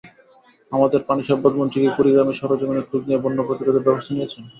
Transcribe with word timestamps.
আমাদের 0.71 0.99
পানিসম্পদমন্ত্রী 1.09 1.79
কি 1.81 1.89
কুড়িগ্রামে 1.95 2.33
সরেজমিনে 2.39 2.83
খোঁজ 2.87 3.01
নিয়ে 3.05 3.21
বন্যা 3.23 3.43
প্রতিরোধের 3.47 3.85
ব্যবস্থা 3.85 4.11
নিয়েছেন? 4.13 4.43